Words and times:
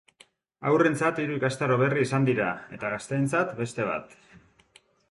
Haurrentzat 0.69 1.21
hiru 1.25 1.35
ikastaro 1.35 1.77
berri 1.83 2.07
izan 2.07 2.27
dira, 2.31 2.49
eta 2.79 2.93
gazteentzat 2.95 3.57
beste 3.63 3.89
bat. 3.93 4.21